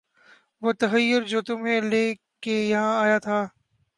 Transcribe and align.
وُہ 0.61 0.71
تحیّر 0.79 1.21
جو 1.31 1.39
تُمھیں 1.47 1.81
لے 1.91 2.05
کے 2.43 2.55
یہاں 2.71 2.93
آیا 3.03 3.17
تھا 3.25 3.39